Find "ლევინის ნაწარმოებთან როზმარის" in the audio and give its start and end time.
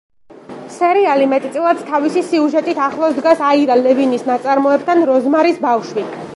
3.83-5.65